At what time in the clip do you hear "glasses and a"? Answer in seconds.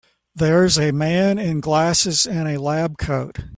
1.59-2.59